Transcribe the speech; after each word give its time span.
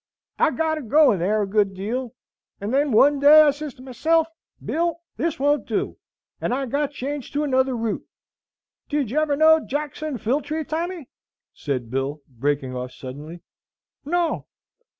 "I 0.39 0.49
got 0.49 0.79
a 0.79 0.81
going 0.81 1.19
there 1.19 1.43
a 1.43 1.47
good 1.47 1.75
deal, 1.75 2.15
and 2.59 2.73
then 2.73 2.91
one 2.91 3.19
day 3.19 3.43
I 3.43 3.51
sez 3.51 3.75
to 3.75 3.83
myself, 3.83 4.27
'Bill, 4.59 4.99
this 5.17 5.39
won't 5.39 5.67
do,' 5.67 5.97
and 6.41 6.55
I 6.55 6.65
got 6.65 6.89
changed 6.89 7.33
to 7.33 7.43
another 7.43 7.77
route. 7.77 8.07
Did 8.89 9.11
you 9.11 9.19
ever 9.19 9.35
know 9.35 9.59
Jackson 9.59 10.17
Filltree, 10.17 10.63
Tommy?" 10.67 11.07
said 11.53 11.91
Bill, 11.91 12.23
breaking 12.27 12.75
off 12.75 12.93
suddenly. 12.93 13.41
"No." 14.03 14.47